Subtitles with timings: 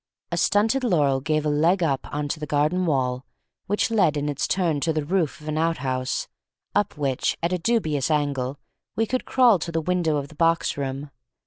[0.31, 3.23] A stunted laurel gave a leg up on to the garden wall,
[3.67, 6.27] which led in its turn to the roof of an out house,
[6.73, 8.57] up which, at a dubious angle,
[8.95, 11.11] we could crawl to the window of the box room.